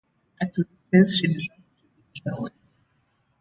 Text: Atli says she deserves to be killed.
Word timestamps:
Atli 0.41 0.63
says 0.91 1.15
she 1.15 1.27
deserves 1.27 1.59
to 1.63 2.21
be 2.21 2.21
killed. 2.21 2.51